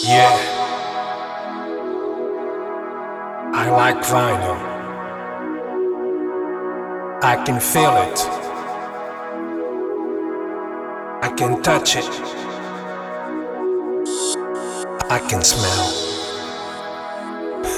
[0.00, 0.30] Yeah.
[3.52, 4.56] I like vinyl.
[7.22, 8.20] I can feel it.
[11.20, 12.04] I can touch it.
[15.10, 16.04] I can smell.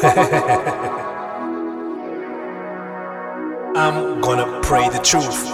[3.77, 5.47] I'm gonna pray the truth.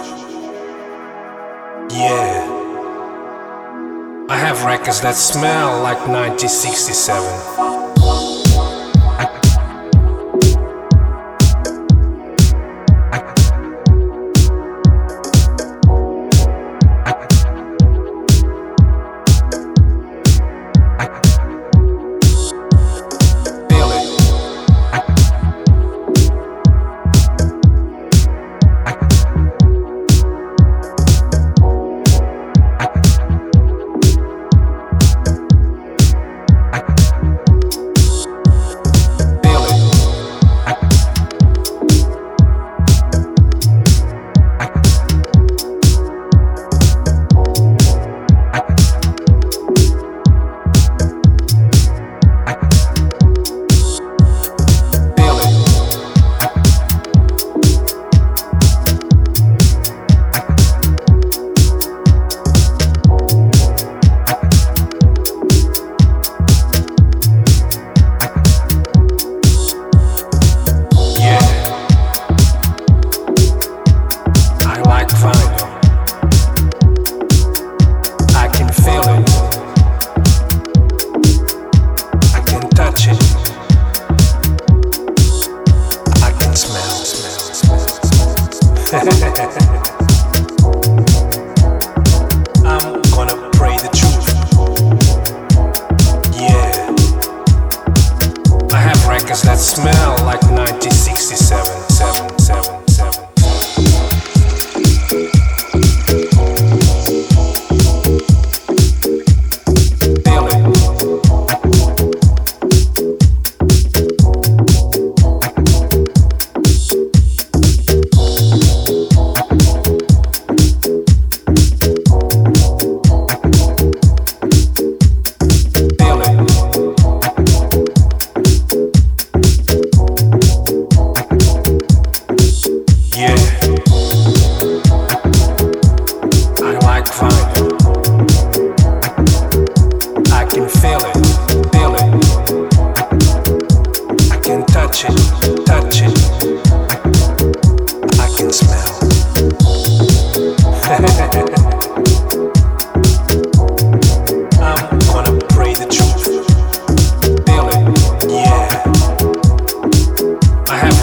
[1.91, 2.56] Yeah.
[4.29, 7.76] I have records that smell like 1967.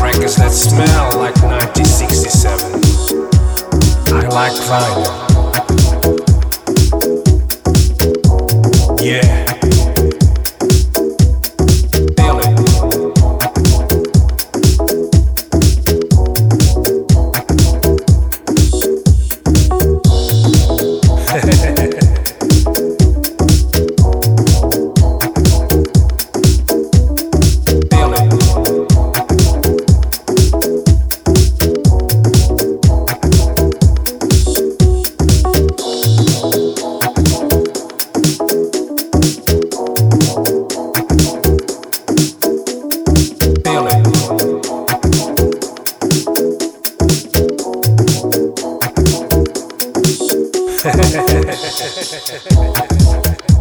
[0.05, 2.75] records that smell like 1967.
[4.13, 5.34] I like vinyl.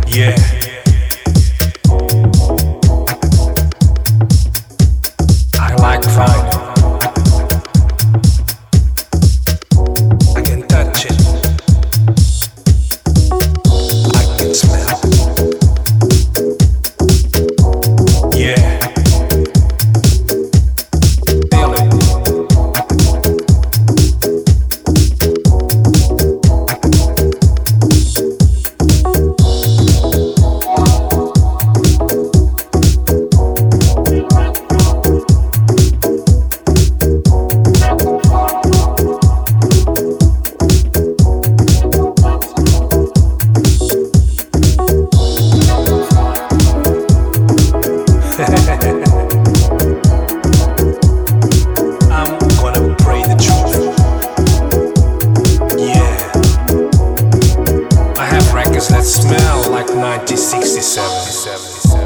[0.07, 0.72] yeah.
[60.61, 61.25] 67.
[61.25, 62.02] 67.